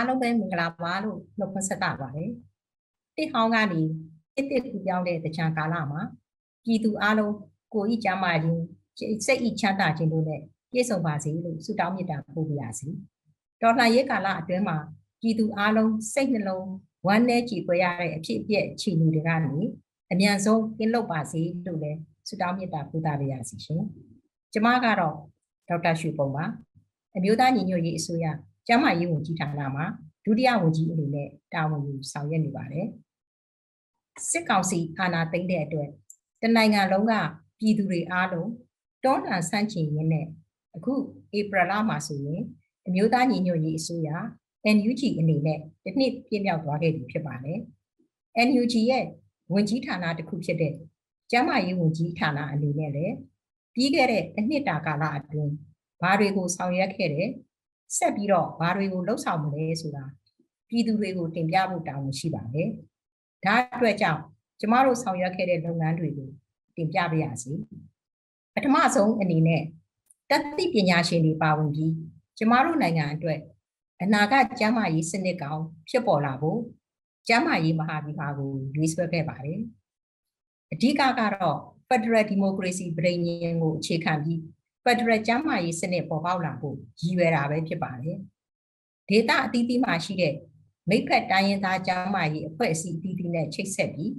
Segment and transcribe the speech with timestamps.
[0.00, 2.30] အားလုံးပဲမင်္ဂလာပါလို့နှုတ်ခွန်းဆက်တာပါတယ်
[3.16, 3.82] တစ်ဟောင်းကနေ
[4.34, 6.00] တစ်တစ်ကူပြောင်းတဲ့တချံကာလမှာ
[6.64, 7.34] ပြည်သူအားလုံး
[7.74, 8.62] ကိုဤကျမ်းမာခြင်း
[9.26, 10.40] စိတ်ဤချမ်းသာခြင်းတို့နဲ့
[10.72, 12.88] ပြည့်စုံပါစေလို့ဆုတောင်းမေတ္တာပို့ပါရစေ
[13.62, 14.76] တော်လှန်ရေးကာလအတွင်းမှာ
[15.20, 16.68] ပြည်သူအားလုံးစိတ်နှလုံး
[17.06, 19.54] ဝမ်းနည်းကြည်ပွေရတဲ့အဖြစ်အပျက်ခြေလူတွေကနေ
[20.12, 23.82] အမြန်ဆုံးကင်းလွတ်ပါစေလို့လည်းဆုတောင်းမေတ္တာပို့တာပါရစေရှင်
[24.52, 25.16] ကျမကတော့
[25.68, 26.44] ဒေါက်တာရွှေပုံပါ
[27.16, 28.26] အမျိုးသားညီညွတ်ရေးအစိုးရ
[28.70, 29.84] ကျန်းမာရေးဝန်ကြီးဌာနမှာ
[30.24, 32.86] ဒုတိယဝန်ကြီးအနေနဲ့တာဝန်ယူဆောင်ရွက်နေပါတယ်
[34.30, 35.90] စစ်ကောင်စီအာဏာသိမ်းတဲ့အတွက်
[36.42, 37.14] တနိုင်ငံလုံးက
[37.58, 38.50] ပြည်သူတွေအားလုံး
[39.04, 40.26] တောလှန်ဆန့်ကျင်ရင်းနဲ့
[40.76, 40.98] အခုဧ
[41.30, 42.42] ပြီလမှာဆိုရင်
[42.86, 44.10] အမျိုးသားညီညွတ်ရေးအစိုးရ
[44.76, 47.60] NUG အနေနဲ့တစ်နှစ်ပြည့်မြောက်သွားခဲ့ပြီဖြစ်ပါတယ်
[48.48, 49.04] NUG ရဲ့
[49.52, 50.74] ဝန်ကြီးဌာနတစ်ခုဖြစ်တဲ့
[51.30, 53.14] ကျန်းမာရေးဝန်ကြီးဌာနအနေနဲ့လည်း
[53.74, 55.52] ပြီးခဲ့တဲ့တစ်နှစ်တာကာလအတွင်း
[56.00, 57.30] ဘာတွေကိုဆောင်ရွက်ခဲ့တယ်
[57.96, 60.04] ဆက်ပြီးတော့ဘာတွေကိုလှုပ်ဆောင်မလဲဆိုတာ
[60.68, 62.68] ပြည်သူတွေကိုတင်ပြဖို့တာဝန်ရှိပါတယ်။
[63.44, 64.22] ဒါအတွက်ကြောင့်
[64.60, 66.28] ကျမတို့ဆောင်ရွက်ခဲ့တဲ့လုပ်ငန်းတွေကို
[66.76, 67.52] တင်ပြပါရစေ။
[68.54, 69.62] ပထမဆုံးအနေနဲ့
[70.30, 71.92] တသိပညာရှင်တွေပါဝင်ပြီး
[72.38, 73.40] ကျမတို့နိုင်ငံအတွက်
[74.02, 76.60] အနာဂတ်ကျန်းမာရေးစနစ်ကောင်ဖြစ်ပေါ်လာဖို့
[77.28, 79.60] ကျန်းမာရေးမဟာဗျူဟာကိုရွေးဆွဲခဲ့ပါတယ်။
[80.72, 84.40] အဓိကကတော့ Federal Democracy ပြည်ညင်ကိုအခြေခံပြီး
[84.84, 88.18] ဖက်ဒရယ်ကျန်းမာရေးစနစ်ပေါ်ပေါက်လာဖို့ရည်ရွယ်တာပဲဖြစ်ပါတယ်။
[89.08, 90.34] ဒေတာအသီးသီးမှာရှိတဲ့
[90.88, 94.12] မိဖက်တိုင်းရင်းသားကျန်းမာရေးအဖွဲ့အစည်းအသီးသီးနဲ့ချိတ်ဆက်ပြီး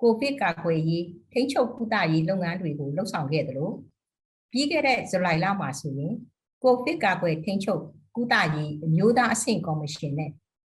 [0.00, 3.70] ကိုဗစ်ကာကွယ်ရေးထိန်းချုပ်ကုသရေးလုပ်ငန်းတွေကိုလှုပ်ဆောင်ခဲ့သလို
[4.50, 6.14] ပြီးခဲ့တဲ့ဇူလိုင်လမှာဆိုရင်
[6.62, 7.82] ကိုဗစ်ကာကွယ်ထိန်းချုပ်
[8.16, 10.30] ကုသရေးအမျိုးသားအဆင့်ကော်မရှင်နဲ့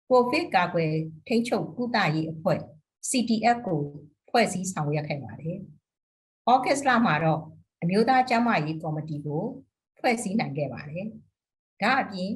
[0.10, 0.92] ကိုဗစ်ကာကွယ်
[1.28, 2.60] ထိန်းချုပ်ကုသရေးအဖွဲ့
[3.10, 3.82] CTF ကို
[4.30, 5.58] ဖွဲ့စည်းဆောင်ရွက်ခဲ့ပါတယ်။
[6.50, 7.42] ဩဂတ်လမှာတော့
[7.86, 9.44] အမျိုးသားကျန်းမာရေးကော်မတီကို
[10.00, 11.06] ဖွဲ့စည်းနိုင်ခဲ့ပါတယ်။
[11.82, 12.32] ဒါအပြင်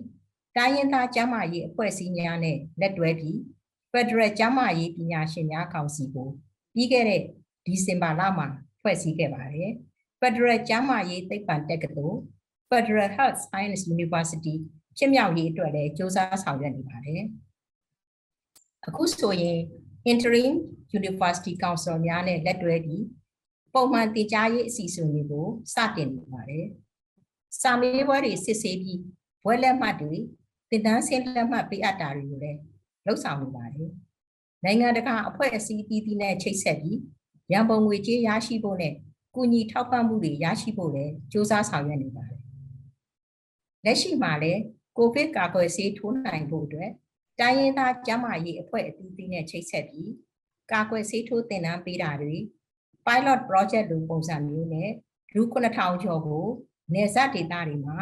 [0.55, 3.35] တိုင်းရင်းသားကျန်းမာရေးအဖွဲ့အစည်းများနဲ့လက်တွဲပြီး
[3.91, 6.29] Federal ကျန်းမာရေးပညာရှင်များကောင်စီကို
[6.73, 7.21] ပြီးခဲ့တဲ့
[7.65, 8.47] ဒီဇင်ဘာလမှာ
[8.81, 9.71] ဖွဲ့စည်းခဲ့ပါတယ်။
[10.19, 12.19] Federal ကျန်းမာရေးသိပ္ပံတက္ကသိုလ်
[12.69, 14.55] Federal Health Science University
[14.97, 17.23] ဖြစ်မြောက်ရေးအတွက်လည်းစ조사ဆောင်ရွက်နေပါတယ်။
[18.87, 19.59] အခုဆိုရင်
[20.11, 20.53] Interim
[20.99, 23.03] University Council များနဲ့လက်တွဲပြီး
[23.74, 26.66] ပုံမှန်တင် जा ရေးအစီအစဉ်တွေကိုစတင်နေပါတယ်။
[27.60, 29.00] စာမေးပွဲတွေစစ်ဆေးပြီး
[29.44, 30.14] ဘွဲလက်မှတ်တွေ
[30.70, 32.60] တင်တန်းဆင်းလက်မှတ်ပေးအပ်တာတွေကိုလည်း
[33.06, 33.90] လှုပ်ဆောင်နေပါတယ်။
[34.64, 36.98] နိုင်ငံတကာအဖွဲ့အစည်းအသီးသီးနဲ့ချိတ်ဆက်ပြီး
[37.52, 38.94] ရန်ပုံငွေကြေးရရှိဖို့နဲ့
[39.34, 42.40] ကုညီထောက်ပံ့မှုတွေရရှိဖို့လည်းစ조사ဆောင်ရွက်နေပါတယ်။
[43.84, 44.60] လက်ရှိမှာလည်း
[44.96, 46.90] ကိုဗစ်ကာကွယ်ဆေးထိုးနိုင်ဖို့အတွက်
[47.40, 50.10] တိုင်းရင်းသားကျန်းမာရေးအဖွဲ့အသီးသီးနဲ့ချိတ်ဆက်ပြီး
[50.72, 52.34] ကာကွယ်ဆေးထိုးတင်တန်းပေးတာတွေ
[53.09, 54.89] pilot project လိုပုံစံမျိုးနဲ့
[55.35, 56.45] လူ9000ကျော်ကို
[56.93, 57.97] နေဆက်ဒေတာတွေမှာ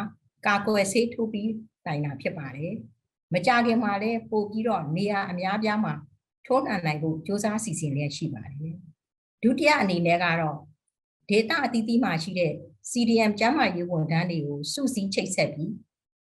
[0.46, 1.50] ကာကွယ်ဆေးထိုးပြီး
[1.86, 2.74] တိုင်တာဖြစ်ပါတယ်။
[3.32, 5.94] မကြခင်မှာလည်းပို့ပြီးတော့နေရာအများပြားမှာ
[6.46, 8.74] ထိုးနှံနိုင်ဖို့စ조사စီစဉ်လျက်ရှိပါတယ်။
[9.42, 10.58] ဒုတိယအနေနဲ့ကတော့
[11.30, 12.52] data အသီးသီးမှာရှိတဲ့
[12.90, 15.72] CDM ကျန်းမာရေးဝန်ထမ်းတွေကိုစုစည်းချိတ်ဆက်ပြီး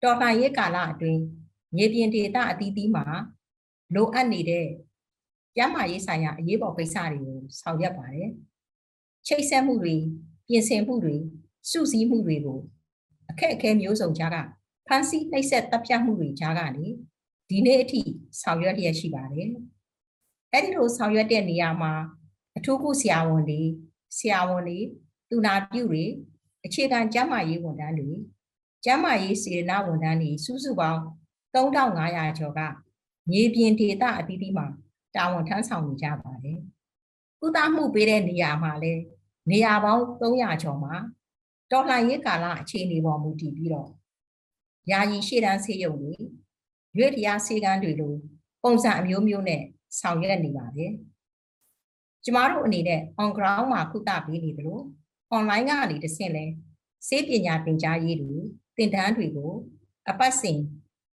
[0.04, 1.22] တော်လှန်ရေးကာလအတွင်း
[1.76, 3.06] မြေပြင် data အသီးသီးမှာ
[3.96, 4.68] လိုအပ်နေတဲ့
[5.56, 8.30] ကျန်းမာရေးဆိုင်ရာအရေးပေါ်ကိစ္စတွေကိုဆောင်ရွက်ပါတယ်။
[9.28, 9.96] ချိတ်ဆက်မှုတွေ
[10.48, 11.16] ပြင်ဆင်မှုတွေ
[11.70, 12.60] စုစည်းမှုတွေကို
[13.30, 14.38] အခက်အခဲမျိုးစုံကြားက
[14.88, 16.86] ဖန်ဆီးနှိပ်စက်တပ်ဖြတ်မှုတွေကြားကနေ
[17.50, 18.02] ဒီနေ့အထိ
[18.42, 19.50] ဆောင်ရွက်လျက်ရှိပါတယ်။
[20.52, 21.94] အဲဒီလိုဆောင်ရွက်တဲ့နေရာမှာ
[22.58, 23.62] အထူးကုဆရာဝန်တွေ
[24.18, 24.80] ဆရာဝန်တွေ
[25.30, 26.04] သူနာပြုတွေ
[26.66, 28.10] အခြေခံကျန်းမာရေးဝန်ထမ်းတွေ
[28.84, 31.02] ကျန်းမာရေးစေတနာဝန်ထမ်းတွေစုစုပေါင်း
[31.54, 32.62] 3500ကျော်က
[33.32, 34.68] မြေပြင်ဒေသအသီးသီးမှာ
[35.16, 36.60] တာဝန်ထမ်းဆောင်နေကြပါတယ်။
[37.40, 38.94] ကုသမှုပေးတဲ့နေရာမှာလဲ
[39.50, 40.94] နေရာပေါင်း300ကျော်မှာ
[41.72, 43.90] တော်လှန်ရေးကာလအခြေအနေပေါ်မူတည်ပြီးတော့
[44.92, 46.14] ယာယီရှေ့တန်းဆေးရုံတွေ
[46.98, 48.14] ရွေ့တရားဆေးကမ်းတွေလို
[48.64, 49.62] ပုံစံအမျိုးမျိုးနဲ့
[50.00, 50.92] ဆောင်ရွက်နေပါတယ်
[52.24, 54.84] ကျမတို့အနေနဲ့ on ground မှာကုသပေးနေတယ်လို့
[55.36, 56.46] online ကနေတဆင့်လဲ
[57.08, 58.34] ဆေးပညာသင်ကြားရေးတွေ
[58.78, 59.54] သင်တန်းတွေကို
[60.10, 60.60] အပတ်စဉ်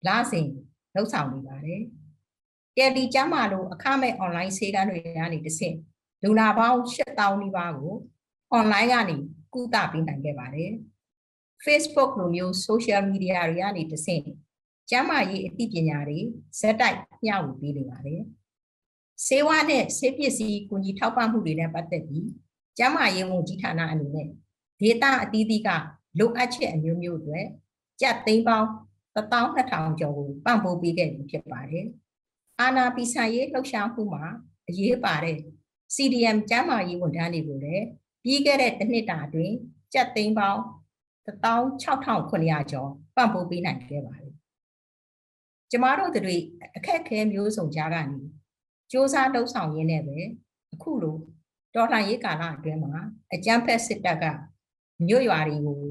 [0.07, 0.47] လစဉ်
[0.93, 1.81] လှုပ်ဆောင်နေပါတယ်။
[2.77, 5.75] တယ်လီကျမ်းမာလို့အခမဲ့ online ဆေးကမ်းတွေကနေတဆင့်
[6.23, 7.93] လူနာပေါင်း8000နီးပါးကို
[8.55, 9.17] online ကနေ
[9.53, 10.71] ကုသပေးနိုင်ခဲ့ပါတယ်။
[11.65, 14.23] Facebook လိုမျိုး social media တွေကနေတဆင့်
[14.89, 16.19] ကျန်းမာရေးအသိပညာတွေ
[16.59, 18.21] ဇက်တိုက်မျှဝေပေးနေပါတယ်။
[19.25, 22.27] ဆေးဝါးနဲ့ဆေးပစ္စည်းကူညီထောက်ပံ့မှုတွေနဲ့ပတ်သက်ပြီး
[22.77, 24.27] ကျန်းမာရေးဝန်ကြီးဌာနအနေနဲ့
[24.79, 25.69] ဒေတာအသီးသီးက
[26.19, 27.39] လိုအပ်ချက်အမျိုးမျိုးတွေ
[28.01, 28.67] ကြက်သိန်းပေါင်း
[29.15, 31.85] 12000ကျော်ကိုပံ့ပိုးပေးခဲ့ပြီးဖြစ်ပါတယ်။
[32.59, 34.25] အာနာပီဆန်ရေးလှုပ်ရှားမှုမှာ
[34.67, 35.37] အရေးပါတဲ့
[35.95, 37.85] CDM ကျန်းမာရေးဝန်ထမ်းတွေကိုလည်း
[38.29, 39.55] ပြီးခဲ့တဲ့တစ်နှစ်တာအတွင်း
[39.93, 40.61] ကြက်သိန်းပေါင်း
[41.25, 44.33] 16900ကျော်ပံ့ပိုးပေးနိုင်ခဲ့ပါတယ်
[45.71, 46.37] ကျမတို့တွေ
[46.75, 48.23] အခက်အခဲမျိုးစုံကြားကနေစ
[48.91, 50.17] 조사လှုပ်ဆောင်ရင်းနဲ့ပဲ
[50.73, 51.17] အခုလို
[51.75, 52.93] တော်လှန်ရေးကာလအတွင်းမှာ
[53.33, 54.25] အကြမ်းဖက်စစ်တပ်က
[55.07, 55.81] မြို့ရွာတွေကို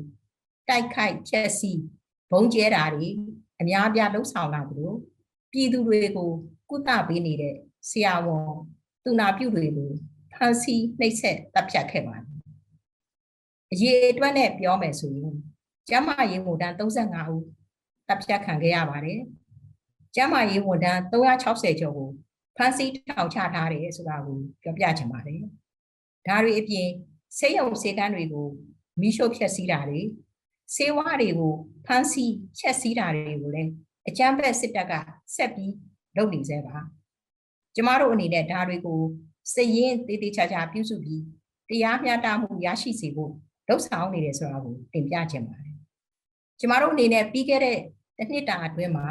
[0.68, 1.82] တိုက်ခိုက်ဖျက်ဆီး
[2.32, 3.08] ဘုံကျဲတာတွေ
[3.60, 4.92] အများအပြားလှုပ်ဆောင်လာသလို
[5.52, 6.30] ပြည်သူတွေကို
[6.70, 7.56] ကုသပေးနေတဲ့
[7.88, 8.50] ဆရာဝန်
[9.04, 9.90] သူနာပြုတွေကို
[10.36, 12.26] ဖမ်းဆီးနှိပ်စက်တပ်ဖြတ်ခဲ့ပါတယ်
[13.72, 15.32] အရေးအတွက်နဲ့ပြောမယ်ဆိုရင်
[15.88, 17.42] ကျမရေးဝန်တန်း35ဦး
[18.08, 19.20] တပ်ဖြတ်ခံခဲ့ရပါတယ်
[20.14, 22.10] ကျမရေးဝန်တန်း360ကျော်ကို
[22.56, 25.42] ဖမ်းဆီးထောင်ချထားတယ်ဆိုတာကိုပြောပြချင်ပါတယ်
[26.26, 26.88] ဒါတွေအပြင်
[27.38, 28.46] ဆေးရုံဆေးကန်းတွေကို
[29.00, 30.00] မိရှုဖျက်ဆီးတာတွေ
[30.74, 31.52] ဆေးဝါးတွေကို
[31.86, 33.70] ဖမ်းဆီးချက်ဆီးတာတွေကိုလည်း
[34.08, 34.92] အကြမ်းဖက်စစ်တပ်က
[35.34, 35.74] ဆက်ပြီး
[36.16, 36.76] လုပ်နေသေးပါ
[37.74, 39.00] ကျမတို့အနေနဲ့ဒါတွေကို
[39.52, 41.22] စည်ရင်တေးသေးချာချာပြုစုပြီး
[41.68, 43.32] တရားမျှတမှုရရှိစေဖို့
[43.68, 45.76] လှုပ်ဆောင်နေတယ်ဆိုတာကိုတင်ပြချင်ပါတယ်
[46.60, 47.78] ကျမတို့အနေနဲ့ပြီးခဲ့တဲ့
[48.18, 49.06] တစ်နှစ်တာအတွင်းမှာ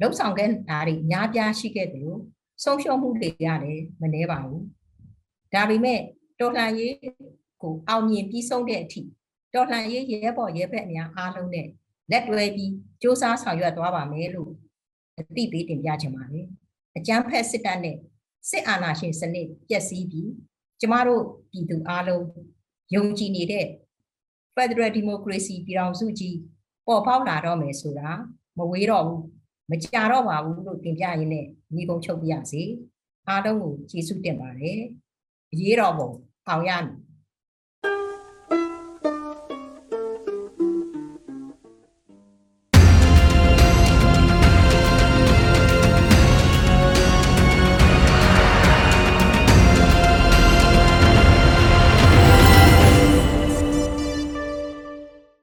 [0.00, 2.20] လှုပ်ဆောင်ခဲ့တာတွေအများပြားရှိခဲ့တယ်လို့
[2.64, 4.64] ဆုံးရှုံးမှုတွေရတယ်မနှဲပါဘူး
[5.54, 6.00] ဒါပေမဲ့
[6.40, 6.94] တော်လှန်ရေး
[7.62, 9.02] ကိုအောင်မြင်ပြီးဆုံးတဲ့အထိ
[9.54, 11.68] တော်လှန်ရေးရဲဘော်ရဲဘက်အများအားလုံးနဲ့
[12.10, 14.50] လက်တွဲပြီးစ조사ဆောင်ရွက်သွားပါမယ်လို့
[15.18, 16.46] အသိပေးတင်ပြချင်ပါတယ်
[16.96, 17.96] အကြမ်းဖက်စစ်တပ်နဲ့
[18.50, 20.30] စစ်အာဏာရှင်စနစ်ပျက်စီးပြီး
[20.80, 22.24] ကျမတို့ပြည်သူအားလုံး
[22.94, 23.66] ယုံကြည်နေတဲ့
[24.54, 26.36] Federal Democracy ပြည်ထောင်စုကြီး
[26.86, 28.10] ပေါ်ပေါက်လာတော့မယ်ဆိုတာ
[28.58, 29.22] မဝေးတော့ဘူး
[29.70, 32.62] မကြတော့ပါဘူးလို့တင်ပြရင်းနဲ့ညီကုန်းချုပ်ပြရစီ
[33.28, 34.78] အားလုံးကိုကျေးဇူးတင်ပါတယ်
[35.52, 36.10] အရေးတော်ပုံ
[36.48, 36.96] အောင်ရမည်